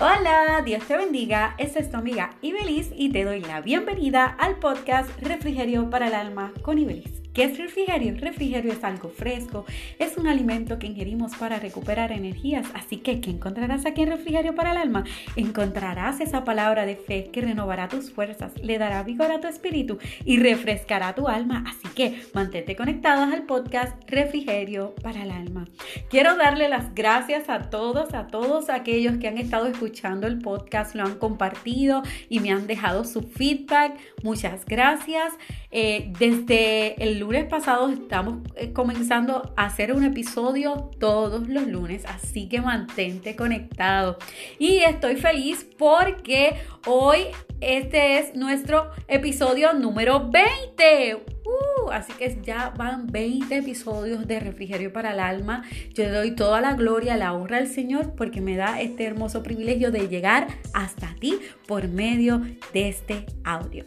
Hola, 0.00 0.62
Dios 0.64 0.84
te 0.86 0.96
bendiga. 0.96 1.56
Esta 1.58 1.80
es 1.80 1.90
tu 1.90 1.96
amiga 1.96 2.30
Ibelis 2.40 2.92
y 2.94 3.10
te 3.10 3.24
doy 3.24 3.40
la 3.40 3.60
bienvenida 3.60 4.26
al 4.26 4.54
podcast 4.60 5.10
Refrigerio 5.20 5.90
para 5.90 6.06
el 6.06 6.14
Alma 6.14 6.52
con 6.62 6.78
Ibelis. 6.78 7.17
¿Qué 7.32 7.44
es 7.44 7.58
refrigerio? 7.58 8.14
Refrigerio 8.18 8.72
es 8.72 8.82
algo 8.82 9.10
fresco, 9.10 9.64
es 9.98 10.16
un 10.16 10.26
alimento 10.26 10.78
que 10.78 10.86
ingerimos 10.86 11.36
para 11.36 11.58
recuperar 11.58 12.10
energías. 12.10 12.66
Así 12.74 12.96
que, 12.96 13.20
¿qué 13.20 13.30
encontrarás 13.30 13.86
aquí 13.86 14.02
en 14.02 14.10
Refrigerio 14.10 14.54
para 14.54 14.72
el 14.72 14.78
Alma? 14.78 15.04
Encontrarás 15.36 16.20
esa 16.20 16.44
palabra 16.44 16.86
de 16.86 16.96
fe 16.96 17.30
que 17.32 17.40
renovará 17.40 17.88
tus 17.88 18.10
fuerzas, 18.10 18.52
le 18.60 18.78
dará 18.78 19.02
vigor 19.02 19.30
a 19.30 19.40
tu 19.40 19.46
espíritu 19.46 19.98
y 20.24 20.38
refrescará 20.38 21.14
tu 21.14 21.28
alma. 21.28 21.64
Así 21.68 21.88
que, 21.94 22.20
mantente 22.34 22.74
conectados 22.74 23.32
al 23.32 23.44
podcast 23.44 23.96
Refrigerio 24.10 24.94
para 25.02 25.22
el 25.22 25.30
Alma. 25.30 25.66
Quiero 26.10 26.36
darle 26.36 26.68
las 26.68 26.94
gracias 26.94 27.48
a 27.48 27.70
todos, 27.70 28.14
a 28.14 28.26
todos 28.26 28.70
aquellos 28.70 29.18
que 29.18 29.28
han 29.28 29.38
estado 29.38 29.66
escuchando 29.66 30.26
el 30.26 30.38
podcast, 30.38 30.94
lo 30.94 31.04
han 31.04 31.18
compartido 31.18 32.02
y 32.28 32.40
me 32.40 32.50
han 32.50 32.66
dejado 32.66 33.04
su 33.04 33.22
feedback. 33.22 33.96
Muchas 34.22 34.64
gracias. 34.64 35.34
Eh, 35.70 36.10
desde 36.18 37.02
el 37.02 37.18
lunes 37.28 37.44
pasado 37.44 37.90
estamos 37.90 38.38
eh, 38.56 38.72
comenzando 38.72 39.52
a 39.54 39.66
hacer 39.66 39.92
un 39.92 40.02
episodio 40.02 40.88
todos 40.98 41.46
los 41.46 41.66
lunes, 41.66 42.06
así 42.06 42.48
que 42.48 42.62
mantente 42.62 43.36
conectado. 43.36 44.16
Y 44.58 44.78
estoy 44.78 45.16
feliz 45.16 45.68
porque 45.76 46.54
hoy 46.86 47.26
este 47.60 48.18
es 48.18 48.34
nuestro 48.34 48.90
episodio 49.08 49.74
número 49.74 50.30
20. 50.30 51.16
Uh, 51.44 51.90
así 51.90 52.14
que 52.14 52.40
ya 52.42 52.70
van 52.70 53.08
20 53.08 53.58
episodios 53.58 54.26
de 54.26 54.40
Refrigerio 54.40 54.90
para 54.90 55.12
el 55.12 55.20
Alma. 55.20 55.64
Yo 55.92 56.04
le 56.04 56.12
doy 56.12 56.30
toda 56.30 56.62
la 56.62 56.72
gloria, 56.72 57.18
la 57.18 57.34
honra 57.34 57.58
al 57.58 57.66
Señor 57.66 58.14
porque 58.14 58.40
me 58.40 58.56
da 58.56 58.80
este 58.80 59.04
hermoso 59.04 59.42
privilegio 59.42 59.90
de 59.90 60.08
llegar 60.08 60.46
hasta 60.72 61.14
ti 61.20 61.38
por 61.66 61.88
medio 61.88 62.40
de 62.72 62.88
este 62.88 63.26
audio. 63.44 63.84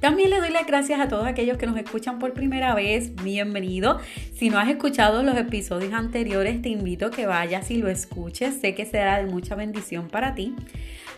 También 0.00 0.30
le 0.30 0.40
doy 0.40 0.48
las 0.48 0.66
gracias 0.66 0.98
a 0.98 1.08
todos 1.08 1.26
aquellos 1.26 1.58
que 1.58 1.66
nos 1.66 1.76
escuchan 1.76 2.18
por 2.18 2.32
primera 2.32 2.74
vez. 2.74 3.14
Bienvenido. 3.22 4.00
Si 4.32 4.48
no 4.48 4.58
has 4.58 4.70
escuchado 4.70 5.22
los 5.22 5.36
episodios 5.36 5.92
anteriores, 5.92 6.62
te 6.62 6.70
invito 6.70 7.06
a 7.06 7.10
que 7.10 7.26
vayas 7.26 7.70
y 7.70 7.76
lo 7.76 7.90
escuches. 7.90 8.58
Sé 8.62 8.74
que 8.74 8.86
será 8.86 9.22
de 9.22 9.30
mucha 9.30 9.56
bendición 9.56 10.08
para 10.08 10.34
ti. 10.34 10.54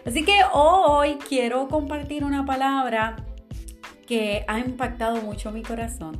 Así 0.05 0.25
que 0.25 0.41
hoy 0.53 1.17
quiero 1.29 1.69
compartir 1.69 2.25
una 2.25 2.45
palabra 2.45 3.25
que 4.05 4.45
ha 4.49 4.59
impactado 4.59 5.23
mucho 5.23 5.53
mi 5.53 5.63
corazón. 5.63 6.19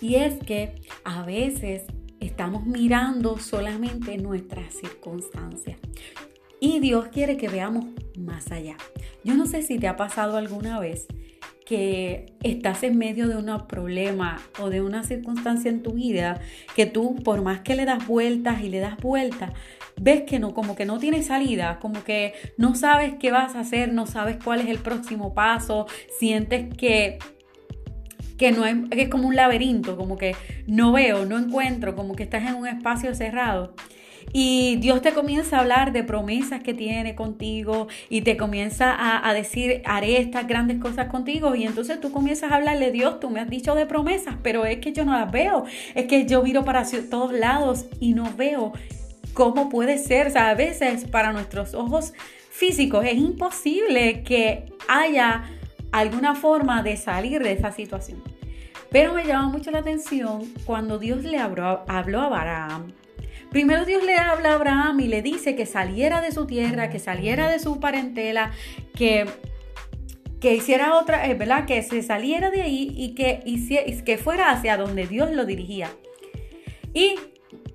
Y 0.00 0.16
es 0.16 0.34
que 0.44 0.74
a 1.04 1.22
veces 1.22 1.84
estamos 2.18 2.66
mirando 2.66 3.38
solamente 3.38 4.18
nuestras 4.18 4.74
circunstancias. 4.74 5.78
Y 6.58 6.80
Dios 6.80 7.06
quiere 7.12 7.36
que 7.36 7.48
veamos 7.48 7.84
más 8.18 8.50
allá. 8.50 8.76
Yo 9.22 9.34
no 9.36 9.46
sé 9.46 9.62
si 9.62 9.78
te 9.78 9.86
ha 9.86 9.96
pasado 9.96 10.36
alguna 10.36 10.80
vez 10.80 11.06
que 11.64 12.26
estás 12.42 12.82
en 12.82 12.98
medio 12.98 13.26
de 13.26 13.36
un 13.36 13.66
problema 13.66 14.40
o 14.60 14.68
de 14.68 14.82
una 14.82 15.02
circunstancia 15.02 15.70
en 15.70 15.82
tu 15.82 15.92
vida 15.92 16.40
que 16.76 16.86
tú 16.86 17.16
por 17.16 17.42
más 17.42 17.60
que 17.60 17.74
le 17.74 17.84
das 17.84 18.06
vueltas 18.06 18.62
y 18.62 18.68
le 18.68 18.80
das 18.80 18.98
vueltas, 18.98 19.52
ves 20.00 20.22
que 20.22 20.38
no, 20.38 20.52
como 20.52 20.76
que 20.76 20.84
no 20.84 20.98
tiene 20.98 21.22
salida, 21.22 21.78
como 21.80 22.04
que 22.04 22.34
no 22.58 22.74
sabes 22.74 23.14
qué 23.18 23.30
vas 23.30 23.54
a 23.54 23.60
hacer, 23.60 23.92
no 23.92 24.06
sabes 24.06 24.36
cuál 24.42 24.60
es 24.60 24.68
el 24.68 24.78
próximo 24.78 25.34
paso, 25.34 25.86
sientes 26.18 26.74
que 26.76 27.18
que 28.36 28.50
no 28.50 28.64
es, 28.64 28.74
que 28.90 29.02
es 29.02 29.08
como 29.08 29.28
un 29.28 29.36
laberinto, 29.36 29.96
como 29.96 30.18
que 30.18 30.34
no 30.66 30.90
veo, 30.92 31.24
no 31.24 31.38
encuentro, 31.38 31.94
como 31.94 32.16
que 32.16 32.24
estás 32.24 32.48
en 32.48 32.56
un 32.56 32.66
espacio 32.66 33.14
cerrado. 33.14 33.74
Y 34.32 34.76
Dios 34.76 35.02
te 35.02 35.12
comienza 35.12 35.56
a 35.56 35.60
hablar 35.60 35.92
de 35.92 36.02
promesas 36.02 36.62
que 36.62 36.74
tiene 36.74 37.14
contigo 37.14 37.88
y 38.08 38.22
te 38.22 38.36
comienza 38.36 38.94
a, 39.26 39.32
decir, 39.34 39.82
haré 39.84 40.18
estas 40.18 40.46
grandes 40.46 40.78
cosas 40.78 41.08
contigo. 41.08 41.54
Y 41.54 41.64
entonces 41.64 42.00
tú 42.00 42.12
comienzas 42.12 42.52
a 42.52 42.56
hablarle, 42.56 42.90
Dios, 42.90 43.20
tú 43.20 43.30
me 43.30 43.40
has 43.40 43.48
dicho 43.48 43.74
de 43.74 43.86
promesas, 43.86 44.36
pero 44.42 44.64
es 44.64 44.78
que 44.78 44.92
yo 44.92 45.04
no 45.04 45.12
las 45.12 45.30
veo. 45.30 45.64
Es 45.94 46.06
que 46.06 46.26
yo 46.26 46.42
miro 46.42 46.64
para 46.64 46.84
todos 47.10 47.32
lados 47.32 47.86
y 48.00 48.14
no 48.14 48.32
veo 48.36 48.72
cómo 49.34 49.68
puede 49.68 49.98
ser. 49.98 50.28
O 50.28 50.30
sea, 50.30 50.50
a 50.50 50.54
veces 50.54 51.04
para 51.04 51.32
nuestros 51.32 51.74
ojos 51.74 52.12
físicos 52.50 53.04
es 53.04 53.16
imposible 53.16 54.22
que 54.22 54.72
haya 54.88 55.44
alguna 55.92 56.34
forma 56.34 56.82
de 56.82 56.96
salir 56.96 57.42
de 57.42 57.52
esa 57.52 57.70
situación. 57.72 58.22
Pero 58.90 59.14
me 59.14 59.24
llama 59.24 59.48
mucho 59.48 59.70
la 59.70 59.78
atención 59.78 60.42
cuando 60.66 60.98
Dios 60.98 61.24
le 61.24 61.38
habló, 61.38 61.84
habló 61.88 62.20
a 62.20 62.26
Abraham 62.26 62.92
Primero 63.54 63.84
Dios 63.84 64.02
le 64.02 64.16
habla 64.16 64.50
a 64.50 64.54
Abraham 64.54 64.98
y 64.98 65.06
le 65.06 65.22
dice 65.22 65.54
que 65.54 65.64
saliera 65.64 66.20
de 66.20 66.32
su 66.32 66.44
tierra, 66.44 66.90
que 66.90 66.98
saliera 66.98 67.48
de 67.48 67.60
su 67.60 67.78
parentela, 67.78 68.50
que, 68.96 69.26
que 70.40 70.56
hiciera 70.56 70.98
otra, 70.98 71.28
eh, 71.28 71.34
¿verdad? 71.34 71.64
Que 71.64 71.80
se 71.84 72.02
saliera 72.02 72.50
de 72.50 72.62
ahí 72.62 72.92
y 72.96 73.14
que, 73.14 73.44
que 74.04 74.18
fuera 74.18 74.50
hacia 74.50 74.76
donde 74.76 75.06
Dios 75.06 75.30
lo 75.30 75.44
dirigía. 75.44 75.88
Y 76.94 77.14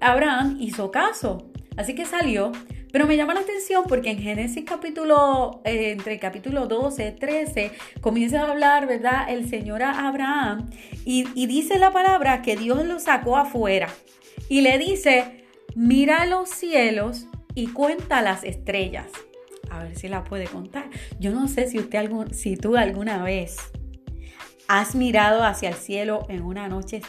Abraham 0.02 0.58
hizo 0.60 0.92
caso, 0.92 1.50
así 1.78 1.96
que 1.96 2.04
salió. 2.04 2.52
Pero 2.92 3.08
me 3.08 3.16
llama 3.16 3.34
la 3.34 3.40
atención 3.40 3.86
porque 3.88 4.10
en 4.10 4.20
Génesis 4.20 4.66
capítulo, 4.68 5.62
eh, 5.64 5.92
entre 5.92 6.16
el 6.16 6.20
capítulo 6.20 6.68
12, 6.68 7.14
13, 7.14 7.72
comienza 8.02 8.42
a 8.42 8.52
hablar, 8.52 8.86
¿verdad? 8.86 9.30
El 9.30 9.50
Señor 9.50 9.82
a 9.84 10.10
Abraham 10.10 10.70
y 11.06 11.48
dice 11.48 11.80
la 11.80 11.92
palabra 11.92 12.42
que 12.42 12.58
Dios 12.58 12.86
lo 12.86 13.00
sacó 13.00 13.38
afuera 13.38 13.88
y 14.50 14.62
le 14.62 14.78
dice, 14.78 15.40
mira 15.76 16.26
los 16.26 16.50
cielos 16.50 17.28
y 17.56 17.68
cuenta 17.68 18.22
las 18.22 18.44
estrellas. 18.44 19.08
A 19.70 19.84
ver 19.84 19.96
si 19.96 20.08
la 20.08 20.24
puede 20.24 20.46
contar. 20.46 20.90
Yo 21.20 21.32
no 21.32 21.48
sé 21.48 21.68
si, 21.68 21.80
usted 21.80 22.10
si 22.32 22.56
tú 22.56 22.76
alguna 22.76 23.24
vez 23.24 23.58
has 24.68 24.96
mirado 24.96 25.44
hacia 25.44 25.70
el 25.70 25.76
cielo 25.76 26.26
en 26.30 26.44
una 26.44 26.68
noche 26.68 27.02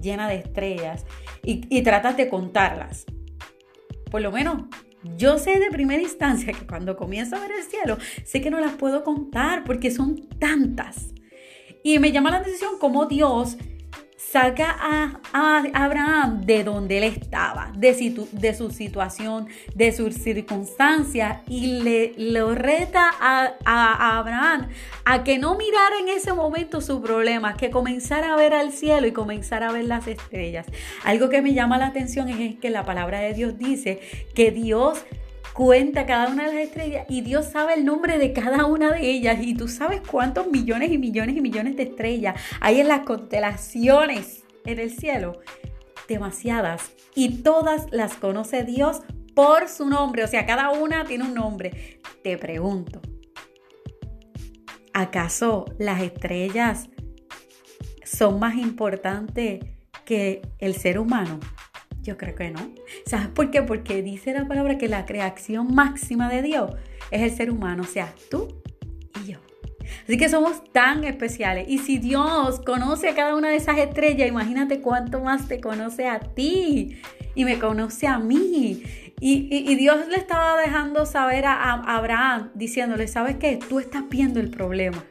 llena 0.00 0.28
de 0.28 0.36
estrellas 0.36 1.04
y, 1.42 1.66
y 1.68 1.82
tratas 1.82 2.16
de 2.16 2.28
contarlas. 2.28 3.04
Por 4.10 4.20
lo 4.20 4.32
menos 4.32 4.64
yo 5.16 5.38
sé 5.38 5.58
de 5.58 5.70
primera 5.70 6.02
instancia 6.02 6.52
que 6.52 6.66
cuando 6.66 6.96
comienzo 6.96 7.36
a 7.36 7.40
ver 7.40 7.52
el 7.52 7.62
cielo, 7.62 7.98
sé 8.24 8.40
que 8.40 8.50
no 8.50 8.60
las 8.60 8.72
puedo 8.72 9.04
contar 9.04 9.64
porque 9.64 9.90
son 9.90 10.28
tantas. 10.38 11.08
Y 11.82 11.98
me 11.98 12.12
llama 12.12 12.30
la 12.30 12.38
atención 12.38 12.78
cómo 12.78 13.06
Dios 13.06 13.56
saca 14.30 14.76
a, 14.80 15.62
Abraham 15.74 16.42
de 16.46 16.64
donde 16.64 16.98
él 16.98 17.04
estaba, 17.04 17.70
de, 17.74 17.92
de, 18.32 18.54
su 18.54 18.70
situación, 18.70 19.48
de 19.74 19.92
sus 19.92 20.14
circunstancias, 20.14 21.40
y 21.48 21.82
le 21.82 22.14
lo 22.16 22.54
reta 22.54 23.10
a, 23.20 23.52
a, 23.64 24.18
Abraham 24.18 24.68
a 25.04 25.24
que 25.24 25.38
no 25.38 25.56
mirara 25.56 25.98
en 26.00 26.08
ese 26.08 26.32
momento 26.32 26.80
su 26.80 27.02
problema, 27.02 27.56
que 27.56 27.70
comenzara 27.70 28.32
a 28.32 28.36
ver 28.36 28.54
al 28.54 28.72
cielo 28.72 29.06
y 29.06 29.12
comenzara 29.12 29.68
a 29.68 29.72
ver 29.72 29.84
las 29.84 30.06
estrellas. 30.06 30.66
Algo 31.04 31.28
que 31.28 31.42
me 31.42 31.54
llama 31.54 31.78
la 31.78 31.86
atención 31.86 32.28
es 32.28 32.56
que 32.56 32.70
la 32.70 32.84
palabra 32.84 33.20
de 33.20 33.34
Dios 33.34 33.58
dice 33.58 34.00
que 34.34 34.50
Dios 34.50 35.04
cuenta 35.52 36.06
cada 36.06 36.28
una 36.28 36.48
de 36.48 36.54
las 36.54 36.64
estrellas 36.64 37.06
y 37.08 37.20
Dios 37.20 37.46
sabe 37.46 37.74
el 37.74 37.84
nombre 37.84 38.18
de 38.18 38.32
cada 38.32 38.66
una 38.66 38.92
de 38.92 39.10
ellas 39.10 39.38
y 39.40 39.54
tú 39.54 39.68
sabes 39.68 40.00
cuántos 40.00 40.46
millones 40.46 40.90
y 40.90 40.98
millones 40.98 41.36
y 41.36 41.40
millones 41.40 41.76
de 41.76 41.84
estrellas 41.84 42.40
hay 42.60 42.80
en 42.80 42.88
las 42.88 43.00
constelaciones 43.00 44.44
en 44.64 44.78
el 44.78 44.90
cielo. 44.90 45.40
Demasiadas. 46.08 46.92
Y 47.14 47.42
todas 47.42 47.86
las 47.90 48.14
conoce 48.14 48.64
Dios 48.64 49.02
por 49.34 49.68
su 49.68 49.88
nombre. 49.88 50.24
O 50.24 50.28
sea, 50.28 50.46
cada 50.46 50.70
una 50.70 51.04
tiene 51.04 51.24
un 51.24 51.34
nombre. 51.34 52.00
Te 52.22 52.36
pregunto, 52.38 53.00
¿acaso 54.92 55.66
las 55.78 56.02
estrellas 56.02 56.88
son 58.04 58.38
más 58.38 58.56
importantes 58.56 59.64
que 60.04 60.42
el 60.58 60.74
ser 60.74 60.98
humano? 60.98 61.40
Yo 62.02 62.16
creo 62.16 62.34
que 62.34 62.50
no. 62.50 62.70
¿Sabes 63.06 63.28
por 63.28 63.50
qué? 63.50 63.62
Porque 63.62 64.02
dice 64.02 64.32
la 64.32 64.46
palabra 64.46 64.76
que 64.76 64.88
la 64.88 65.06
creación 65.06 65.74
máxima 65.74 66.28
de 66.28 66.42
Dios 66.42 66.72
es 67.10 67.22
el 67.22 67.30
ser 67.30 67.50
humano, 67.50 67.84
o 67.84 67.86
sea, 67.86 68.12
tú 68.28 68.60
y 69.22 69.32
yo. 69.32 69.38
Así 70.04 70.16
que 70.16 70.28
somos 70.28 70.64
tan 70.72 71.04
especiales. 71.04 71.68
Y 71.68 71.78
si 71.78 71.98
Dios 71.98 72.60
conoce 72.60 73.08
a 73.08 73.14
cada 73.14 73.36
una 73.36 73.50
de 73.50 73.56
esas 73.56 73.78
estrellas, 73.78 74.28
imagínate 74.28 74.80
cuánto 74.80 75.20
más 75.20 75.46
te 75.46 75.60
conoce 75.60 76.08
a 76.08 76.18
ti 76.18 77.00
y 77.34 77.44
me 77.44 77.58
conoce 77.58 78.06
a 78.06 78.18
mí. 78.18 78.82
Y, 79.24 79.76
Dios 79.76 80.08
le 80.08 80.16
estaba 80.16 80.60
dejando 80.60 81.06
saber 81.06 81.46
a, 81.46 81.74
Abraham, 81.74 82.50
diciéndole, 82.54 83.06
¿sabes 83.06 83.36
qué? 83.36 83.56
Tú 83.56 83.78
estás 83.78 84.08
viendo 84.08 84.40
el 84.40 84.50
problema. 84.50 85.04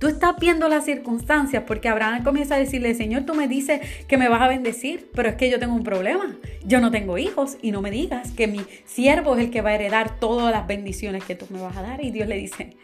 Tú 0.00 0.06
estás 0.06 0.36
viendo 0.40 0.70
las 0.70 0.86
circunstancias 0.86 1.64
porque 1.66 1.90
Abraham 1.90 2.24
comienza 2.24 2.54
a 2.54 2.58
decirle, 2.58 2.94
Señor, 2.94 3.24
tú 3.26 3.34
me 3.34 3.46
dices 3.46 3.82
que 4.06 4.16
me 4.16 4.30
vas 4.30 4.40
a 4.40 4.48
bendecir, 4.48 5.10
pero 5.14 5.28
es 5.28 5.34
que 5.34 5.50
yo 5.50 5.58
tengo 5.58 5.74
un 5.74 5.82
problema. 5.82 6.34
Yo 6.64 6.80
no 6.80 6.90
tengo 6.90 7.18
hijos 7.18 7.58
y 7.60 7.70
no 7.70 7.82
me 7.82 7.90
digas 7.90 8.32
que 8.32 8.46
mi 8.46 8.64
siervo 8.86 9.36
es 9.36 9.44
el 9.44 9.50
que 9.50 9.60
va 9.60 9.68
a 9.68 9.74
heredar 9.74 10.18
todas 10.18 10.50
las 10.50 10.66
bendiciones 10.66 11.22
que 11.24 11.34
tú 11.34 11.44
me 11.50 11.60
vas 11.60 11.76
a 11.76 11.82
dar. 11.82 12.02
Y 12.02 12.10
Dios 12.10 12.26
le 12.26 12.36
dice, 12.36 12.74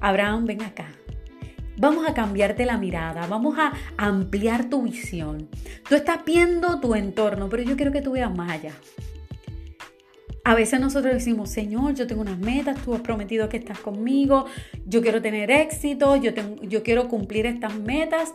Abraham, 0.00 0.44
ven 0.44 0.60
acá. 0.60 0.88
Vamos 1.78 2.06
a 2.06 2.12
cambiarte 2.12 2.66
la 2.66 2.76
mirada, 2.76 3.26
vamos 3.28 3.56
a 3.58 3.72
ampliar 3.96 4.68
tu 4.68 4.82
visión. 4.82 5.48
Tú 5.88 5.94
estás 5.94 6.22
viendo 6.26 6.80
tu 6.80 6.94
entorno, 6.94 7.48
pero 7.48 7.62
yo 7.62 7.76
quiero 7.76 7.92
que 7.92 8.02
tú 8.02 8.12
veas 8.12 8.36
más 8.36 8.50
allá. 8.50 8.74
A 10.44 10.54
veces 10.54 10.78
nosotros 10.78 11.14
decimos, 11.14 11.50
Señor, 11.50 11.94
yo 11.94 12.06
tengo 12.06 12.20
unas 12.20 12.38
metas, 12.38 12.80
tú 12.82 12.94
has 12.94 13.00
prometido 13.00 13.48
que 13.48 13.56
estás 13.56 13.78
conmigo, 13.78 14.44
yo 14.84 15.00
quiero 15.00 15.22
tener 15.22 15.50
éxito, 15.50 16.16
yo, 16.16 16.34
tengo, 16.34 16.62
yo 16.62 16.82
quiero 16.82 17.08
cumplir 17.08 17.46
estas 17.46 17.74
metas. 17.78 18.30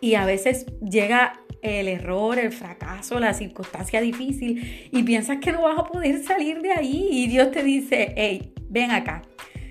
Y 0.00 0.14
a 0.14 0.24
veces 0.24 0.66
llega 0.80 1.38
el 1.60 1.86
error, 1.86 2.38
el 2.38 2.50
fracaso, 2.50 3.20
la 3.20 3.34
circunstancia 3.34 4.00
difícil 4.00 4.88
y 4.90 5.02
piensas 5.02 5.38
que 5.38 5.52
no 5.52 5.62
vas 5.62 5.78
a 5.78 5.84
poder 5.84 6.24
salir 6.24 6.60
de 6.60 6.72
ahí 6.72 7.08
y 7.10 7.28
Dios 7.28 7.50
te 7.52 7.62
dice, 7.62 8.14
hey, 8.16 8.52
ven 8.68 8.90
acá. 8.90 9.22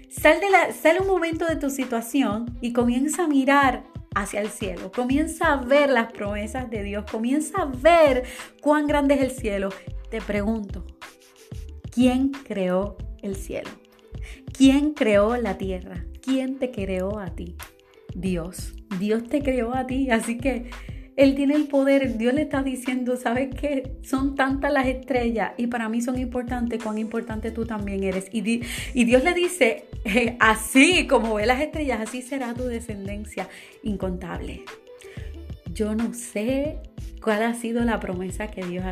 Sal, 0.09 0.39
de 0.39 0.49
la, 0.49 0.71
sal 0.73 0.97
un 1.01 1.07
momento 1.07 1.45
de 1.45 1.55
tu 1.55 1.69
situación 1.69 2.57
y 2.61 2.71
comienza 2.71 3.23
a 3.23 3.27
mirar 3.27 3.83
hacia 4.13 4.41
el 4.41 4.49
cielo. 4.49 4.91
Comienza 4.91 5.53
a 5.53 5.55
ver 5.57 5.89
las 5.89 6.11
promesas 6.11 6.69
de 6.69 6.83
Dios. 6.83 7.05
Comienza 7.09 7.63
a 7.63 7.65
ver 7.65 8.23
cuán 8.61 8.87
grande 8.87 9.15
es 9.15 9.21
el 9.21 9.31
cielo. 9.31 9.69
Te 10.09 10.21
pregunto, 10.21 10.85
¿quién 11.91 12.29
creó 12.29 12.97
el 13.21 13.35
cielo? 13.35 13.69
¿Quién 14.51 14.93
creó 14.93 15.37
la 15.37 15.57
tierra? 15.57 16.05
¿Quién 16.21 16.57
te 16.57 16.71
creó 16.71 17.19
a 17.19 17.35
ti? 17.35 17.55
Dios. 18.15 18.73
Dios 18.99 19.27
te 19.27 19.41
creó 19.41 19.75
a 19.75 19.87
ti. 19.87 20.09
Así 20.09 20.37
que 20.37 20.69
él 21.15 21.35
tiene 21.35 21.55
el 21.55 21.67
poder, 21.67 22.17
Dios 22.17 22.33
le 22.33 22.43
está 22.43 22.63
diciendo, 22.63 23.17
¿sabes 23.17 23.53
qué? 23.53 23.97
Son 24.01 24.35
tantas 24.35 24.71
las 24.71 24.87
estrellas 24.87 25.51
y 25.57 25.67
para 25.67 25.89
mí 25.89 26.01
son 26.01 26.17
importantes, 26.17 26.81
cuán 26.81 26.97
importante 26.97 27.51
tú 27.51 27.65
también 27.65 28.03
eres. 28.03 28.27
Y, 28.31 28.61
y 28.93 29.03
Dios 29.03 29.23
le 29.23 29.33
dice, 29.33 29.85
así 30.39 31.07
como 31.07 31.35
ve 31.35 31.45
las 31.45 31.61
estrellas, 31.61 31.99
así 32.01 32.21
será 32.21 32.53
tu 32.53 32.63
descendencia 32.63 33.49
incontable. 33.83 34.63
Yo 35.73 35.95
no 35.95 36.13
sé 36.13 36.79
cuál 37.21 37.43
ha 37.43 37.53
sido 37.53 37.83
la 37.83 37.99
promesa 37.99 38.47
que 38.47 38.65
Dios 38.65 38.83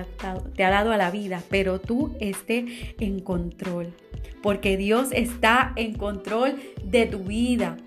te 0.56 0.64
ha 0.64 0.70
dado 0.70 0.92
a 0.92 0.98
la 0.98 1.12
vida, 1.12 1.42
pero 1.50 1.80
tú 1.80 2.16
estés 2.20 2.66
en 3.00 3.20
control, 3.20 3.94
porque 4.42 4.78
Dios 4.78 5.10
está 5.12 5.74
en 5.76 5.94
control 5.94 6.56
de 6.84 7.06
tu 7.06 7.20
vida. 7.20 7.78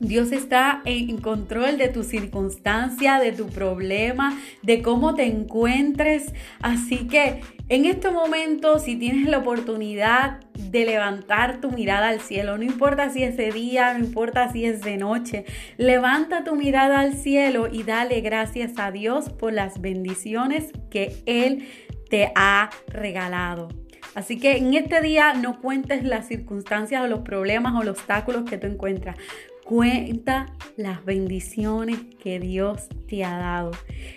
Dios 0.00 0.32
está 0.32 0.82
en 0.84 1.18
control 1.18 1.78
de 1.78 1.88
tu 1.88 2.02
circunstancia, 2.02 3.18
de 3.18 3.32
tu 3.32 3.46
problema, 3.46 4.38
de 4.62 4.82
cómo 4.82 5.14
te 5.14 5.24
encuentres. 5.24 6.32
Así 6.60 7.06
que 7.06 7.40
en 7.68 7.84
este 7.84 8.10
momento, 8.10 8.78
si 8.78 8.96
tienes 8.96 9.28
la 9.28 9.38
oportunidad 9.38 10.40
de 10.74 10.84
levantar 10.84 11.60
tu 11.60 11.70
mirada 11.70 12.08
al 12.08 12.20
cielo, 12.20 12.58
no 12.58 12.64
importa 12.64 13.08
si 13.08 13.22
es 13.22 13.36
de 13.36 13.52
día, 13.52 13.96
no 13.96 14.04
importa 14.04 14.50
si 14.50 14.64
es 14.64 14.80
de 14.80 14.96
noche, 14.96 15.44
levanta 15.76 16.42
tu 16.42 16.56
mirada 16.56 16.98
al 16.98 17.14
cielo 17.14 17.68
y 17.70 17.84
dale 17.84 18.20
gracias 18.22 18.72
a 18.78 18.90
Dios 18.90 19.30
por 19.30 19.52
las 19.52 19.80
bendiciones 19.80 20.72
que 20.90 21.14
Él 21.26 21.68
te 22.10 22.32
ha 22.34 22.70
regalado. 22.88 23.68
Así 24.16 24.36
que 24.36 24.56
en 24.56 24.74
este 24.74 25.00
día 25.00 25.34
no 25.34 25.60
cuentes 25.60 26.02
las 26.02 26.26
circunstancias 26.26 27.04
o 27.04 27.06
los 27.06 27.20
problemas 27.20 27.74
o 27.76 27.84
los 27.84 27.96
obstáculos 27.96 28.42
que 28.42 28.58
tú 28.58 28.66
encuentras. 28.66 29.16
Cuenta 29.64 30.52
las 30.76 31.04
bendiciones 31.04 32.00
que 32.20 32.40
Dios 32.40 32.88
te 33.06 33.24
ha 33.24 33.38
dado. 33.38 33.70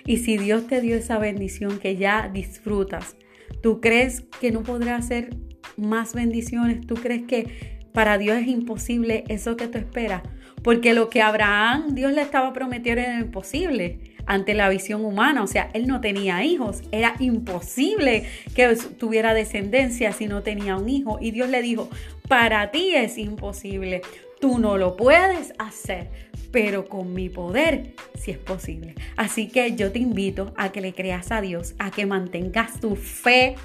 Y 0.06 0.18
si 0.18 0.40
Dios 0.40 0.66
te 0.66 0.82
dio 0.82 0.96
esa 0.96 1.20
bendición 1.20 1.78
que 1.78 1.96
ya 1.98 2.30
disfrutas, 2.34 3.16
¿tú 3.62 3.80
crees 3.80 4.22
que 4.42 4.52
no 4.52 4.64
podrá 4.64 4.96
hacer 4.96 5.30
más 5.78 6.14
bendiciones? 6.14 6.86
¿Tú 6.86 6.96
crees 6.96 7.24
que 7.24 7.80
para 7.94 8.18
Dios 8.18 8.38
es 8.38 8.48
imposible 8.48 9.24
eso 9.30 9.56
que 9.56 9.68
tú 9.68 9.78
esperas? 9.78 10.24
Porque 10.64 10.94
lo 10.94 11.10
que 11.10 11.22
Abraham 11.22 11.94
Dios 11.94 12.12
le 12.12 12.22
estaba 12.22 12.52
prometiendo 12.52 13.02
era 13.02 13.20
imposible 13.20 14.00
ante 14.26 14.54
la 14.54 14.70
visión 14.70 15.04
humana. 15.06 15.42
O 15.42 15.48
sea, 15.48 15.70
él 15.74 15.88
no 15.88 16.02
tenía 16.02 16.44
hijos. 16.44 16.82
Era 16.92 17.16
imposible 17.20 18.26
que 18.54 18.76
tuviera 18.98 19.34
descendencia 19.34 20.12
si 20.12 20.28
no 20.28 20.44
tenía 20.44 20.76
un 20.76 20.90
hijo. 20.90 21.18
Y 21.22 21.32
Dios 21.32 21.50
le 21.50 21.62
dijo, 21.62 21.90
para 22.28 22.70
ti 22.72 22.94
es 22.94 23.18
imposible. 23.18 24.02
Tú 24.40 24.60
no 24.60 24.78
lo 24.78 24.96
puedes 24.96 25.54
hacer, 25.58 26.10
pero 26.52 26.88
con 26.88 27.14
mi 27.14 27.30
poder 27.30 27.96
sí 28.16 28.32
es 28.32 28.38
posible. 28.38 28.96
Así 29.16 29.48
que 29.48 29.76
yo 29.76 29.92
te 29.92 30.00
invito 30.00 30.54
a 30.58 30.72
que 30.72 30.82
le 30.82 30.94
creas 30.94 31.32
a 31.32 31.42
Dios, 31.42 31.74
a 31.80 31.92
que 31.92 32.06
mantengas 32.06 32.80
tu 32.80 32.96
fe. 32.96 33.56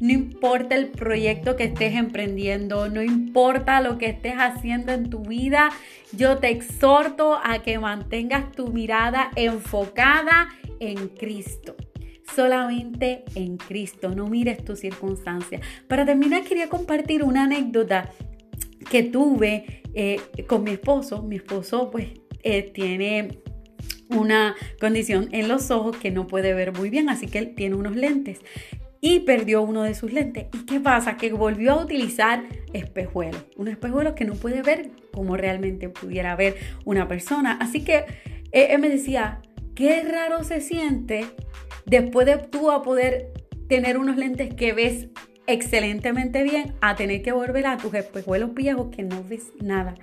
No 0.00 0.12
importa 0.12 0.74
el 0.74 0.88
proyecto 0.88 1.56
que 1.56 1.64
estés 1.64 1.94
emprendiendo, 1.94 2.88
no 2.88 3.02
importa 3.02 3.80
lo 3.80 3.98
que 3.98 4.06
estés 4.06 4.34
haciendo 4.36 4.92
en 4.92 5.08
tu 5.08 5.20
vida, 5.20 5.70
yo 6.12 6.38
te 6.38 6.50
exhorto 6.50 7.38
a 7.42 7.62
que 7.62 7.78
mantengas 7.78 8.52
tu 8.52 8.68
mirada 8.68 9.30
enfocada 9.36 10.48
en 10.80 11.08
Cristo 11.08 11.76
solamente 12.34 13.24
en 13.34 13.56
Cristo, 13.56 14.10
no 14.10 14.26
mires 14.26 14.62
tus 14.64 14.80
circunstancias. 14.80 15.62
Para 15.88 16.04
terminar, 16.04 16.42
quería 16.42 16.68
compartir 16.68 17.22
una 17.22 17.44
anécdota 17.44 18.10
que 18.90 19.02
tuve 19.02 19.82
eh, 19.96 20.20
con 20.46 20.62
mi 20.62 20.72
esposo. 20.72 21.22
Mi 21.22 21.36
esposo 21.36 21.90
pues 21.90 22.08
eh, 22.42 22.62
tiene 22.62 23.40
una 24.10 24.54
condición 24.78 25.28
en 25.32 25.48
los 25.48 25.70
ojos 25.70 25.96
que 25.96 26.10
no 26.10 26.26
puede 26.26 26.54
ver 26.54 26.72
muy 26.72 26.90
bien, 26.90 27.08
así 27.08 27.26
que 27.26 27.38
él 27.38 27.54
tiene 27.56 27.74
unos 27.74 27.96
lentes 27.96 28.40
y 29.00 29.20
perdió 29.20 29.62
uno 29.62 29.82
de 29.84 29.94
sus 29.94 30.12
lentes. 30.12 30.46
¿Y 30.52 30.66
qué 30.66 30.80
pasa? 30.80 31.16
Que 31.16 31.32
volvió 31.32 31.72
a 31.72 31.82
utilizar 31.82 32.44
espejuelos, 32.72 33.44
un 33.56 33.68
espejuelo 33.68 34.14
que 34.14 34.26
no 34.26 34.34
puede 34.34 34.62
ver 34.62 34.90
como 35.12 35.36
realmente 35.36 35.88
pudiera 35.88 36.36
ver 36.36 36.56
una 36.84 37.08
persona. 37.08 37.56
Así 37.60 37.82
que 37.82 38.04
eh, 38.52 38.68
él 38.70 38.80
me 38.80 38.90
decía, 38.90 39.40
qué 39.74 40.02
raro 40.02 40.44
se 40.44 40.60
siente 40.60 41.24
después 41.86 42.26
de 42.26 42.36
tú 42.36 42.70
a 42.70 42.82
poder 42.82 43.32
tener 43.66 43.96
unos 43.96 44.16
lentes 44.16 44.54
que 44.54 44.72
ves 44.72 45.08
excelentemente 45.46 46.42
bien 46.42 46.74
a 46.80 46.96
tener 46.96 47.22
que 47.22 47.32
volver 47.32 47.66
a 47.66 47.76
tus 47.76 47.94
espejuelos 47.94 48.54
viejos 48.54 48.88
que 48.94 49.02
no 49.02 49.24
ves 49.24 49.52
nada. 49.60 49.94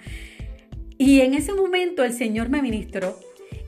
Y 0.97 1.21
en 1.21 1.33
ese 1.33 1.53
momento 1.53 2.03
el 2.03 2.13
Señor 2.13 2.49
me 2.49 2.61
ministró 2.61 3.17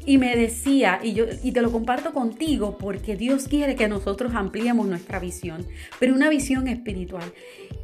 y 0.05 0.17
me 0.17 0.35
decía, 0.35 0.99
y, 1.01 1.13
yo, 1.13 1.25
y 1.43 1.51
te 1.51 1.61
lo 1.61 1.71
comparto 1.71 2.13
contigo 2.13 2.77
porque 2.77 3.15
Dios 3.15 3.47
quiere 3.47 3.75
que 3.75 3.87
nosotros 3.87 4.33
ampliemos 4.35 4.87
nuestra 4.87 5.19
visión, 5.19 5.65
pero 5.99 6.13
una 6.13 6.29
visión 6.29 6.67
espiritual. 6.67 7.33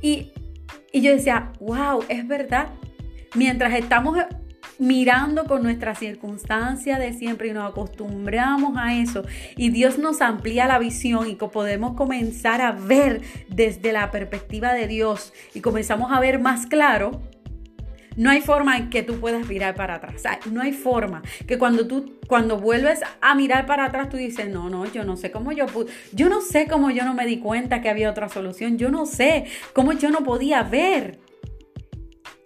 Y, 0.01 0.31
y 0.91 1.01
yo 1.01 1.11
decía, 1.11 1.51
wow, 1.59 2.03
es 2.09 2.27
verdad. 2.27 2.69
Mientras 3.35 3.73
estamos 3.73 4.17
mirando 4.81 5.45
con 5.45 5.61
nuestra 5.61 5.93
circunstancia 5.93 6.97
de 6.97 7.13
siempre 7.13 7.49
y 7.49 7.51
nos 7.53 7.69
acostumbramos 7.69 8.75
a 8.77 8.95
eso 8.95 9.23
y 9.55 9.69
Dios 9.69 9.99
nos 9.99 10.21
amplía 10.21 10.65
la 10.65 10.79
visión 10.79 11.29
y 11.29 11.35
podemos 11.35 11.95
comenzar 11.95 12.61
a 12.61 12.71
ver 12.71 13.21
desde 13.47 13.93
la 13.93 14.09
perspectiva 14.09 14.73
de 14.73 14.87
Dios 14.87 15.33
y 15.53 15.61
comenzamos 15.61 16.11
a 16.11 16.19
ver 16.19 16.39
más 16.39 16.65
claro, 16.65 17.21
no 18.15 18.31
hay 18.31 18.41
forma 18.41 18.75
en 18.75 18.89
que 18.89 19.03
tú 19.03 19.19
puedas 19.19 19.47
mirar 19.47 19.75
para 19.75 19.95
atrás. 19.95 20.23
no 20.49 20.61
hay 20.61 20.73
forma 20.73 21.21
que 21.45 21.59
cuando 21.59 21.85
tú, 21.85 22.19
cuando 22.27 22.57
vuelves 22.57 23.01
a 23.21 23.35
mirar 23.35 23.67
para 23.67 23.85
atrás, 23.85 24.09
tú 24.09 24.17
dices, 24.17 24.49
no, 24.49 24.71
no, 24.71 24.85
yo 24.85 25.03
no 25.03 25.15
sé 25.15 25.29
cómo 25.29 25.51
yo 25.51 25.67
yo 26.11 26.27
no 26.27 26.41
sé 26.41 26.67
cómo 26.67 26.89
yo 26.89 27.05
no 27.05 27.13
me 27.13 27.27
di 27.27 27.37
cuenta 27.37 27.81
que 27.81 27.89
había 27.89 28.09
otra 28.09 28.29
solución, 28.29 28.79
yo 28.79 28.89
no 28.89 29.05
sé 29.05 29.45
cómo 29.73 29.93
yo 29.93 30.09
no 30.09 30.23
podía 30.23 30.63
ver. 30.63 31.19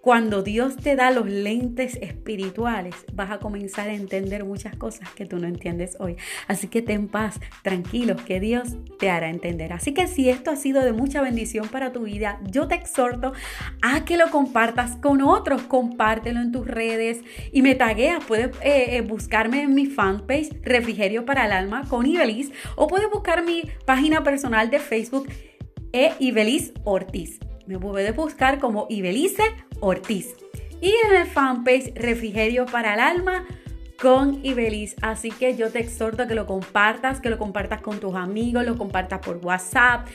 Cuando 0.05 0.43
Dios 0.43 0.75
te 0.77 0.95
da 0.95 1.09
los 1.09 1.25
lentes 1.25 1.95
espirituales, 1.99 2.93
vas 3.13 3.31
a 3.31 3.39
comenzar 3.39 3.89
a 3.89 3.95
entender 3.95 4.45
muchas 4.45 4.75
cosas 4.75 5.09
que 5.09 5.25
tú 5.25 5.39
no 5.39 5.47
entiendes 5.47 5.97
hoy. 5.99 6.15
Así 6.47 6.67
que 6.67 6.83
ten 6.83 7.07
paz, 7.07 7.39
tranquilo, 7.63 8.15
que 8.15 8.39
Dios 8.39 8.75
te 8.99 9.09
hará 9.09 9.31
entender. 9.31 9.73
Así 9.73 9.95
que 9.95 10.05
si 10.05 10.29
esto 10.29 10.51
ha 10.51 10.57
sido 10.57 10.83
de 10.83 10.93
mucha 10.93 11.23
bendición 11.23 11.69
para 11.69 11.91
tu 11.91 12.03
vida, 12.03 12.39
yo 12.43 12.67
te 12.67 12.75
exhorto 12.75 13.33
a 13.81 14.05
que 14.05 14.15
lo 14.17 14.29
compartas 14.29 14.95
con 14.97 15.23
otros. 15.23 15.63
Compártelo 15.63 16.39
en 16.39 16.51
tus 16.51 16.67
redes 16.67 17.21
y 17.51 17.63
me 17.63 17.73
tagueas. 17.73 18.23
Puedes 18.25 18.55
eh, 18.61 18.97
eh, 18.97 19.01
buscarme 19.01 19.63
en 19.63 19.73
mi 19.73 19.87
fanpage 19.87 20.51
Refrigerio 20.61 21.25
para 21.25 21.47
el 21.47 21.51
Alma 21.51 21.81
con 21.89 22.05
Ibelis 22.05 22.51
o 22.75 22.85
puedes 22.85 23.09
buscar 23.09 23.43
mi 23.43 23.63
página 23.87 24.23
personal 24.23 24.69
de 24.69 24.77
Facebook 24.77 25.27
e 25.93 26.13
Ibelis 26.19 26.73
Ortiz. 26.83 27.39
Me 27.67 27.79
puedes 27.79 28.15
buscar 28.15 28.59
como 28.59 28.87
Ibelice 28.89 29.43
Ortiz. 29.79 30.35
Y 30.81 30.93
en 31.07 31.15
el 31.21 31.27
fanpage 31.27 31.93
Refrigerio 31.95 32.65
para 32.65 32.93
el 32.93 32.99
Alma 32.99 33.45
con 34.01 34.45
Ibeliz. 34.45 34.95
Así 35.01 35.31
que 35.31 35.55
yo 35.55 35.71
te 35.71 35.79
exhorto 35.79 36.23
a 36.23 36.27
que 36.27 36.35
lo 36.35 36.45
compartas, 36.45 37.21
que 37.21 37.29
lo 37.29 37.37
compartas 37.37 37.81
con 37.81 37.99
tus 37.99 38.15
amigos, 38.15 38.65
lo 38.65 38.77
compartas 38.77 39.19
por 39.19 39.37
WhatsApp. 39.37 40.07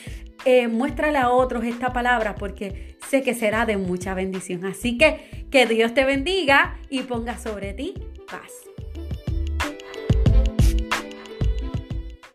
Eh, 0.45 0.69
muéstrale 0.69 1.19
a 1.19 1.31
otros 1.31 1.65
esta 1.65 1.93
palabra 1.93 2.35
porque 2.35 2.97
sé 3.09 3.23
que 3.23 3.35
será 3.35 3.67
de 3.67 3.77
mucha 3.77 4.15
bendición. 4.15 4.65
Así 4.65 4.97
que 4.97 5.47
que 5.51 5.67
Dios 5.67 5.95
te 5.95 6.05
bendiga 6.05 6.79
y 6.89 7.03
ponga 7.03 7.39
sobre 7.39 7.75
ti 7.75 7.95
paz. 8.31 8.70